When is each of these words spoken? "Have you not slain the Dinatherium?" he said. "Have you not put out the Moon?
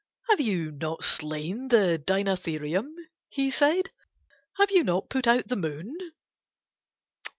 "Have 0.31 0.39
you 0.41 0.71
not 0.71 1.03
slain 1.03 1.67
the 1.67 1.99
Dinatherium?" 2.03 2.87
he 3.29 3.51
said. 3.51 3.91
"Have 4.57 4.71
you 4.71 4.83
not 4.83 5.09
put 5.11 5.27
out 5.27 5.47
the 5.47 5.55
Moon? 5.55 5.95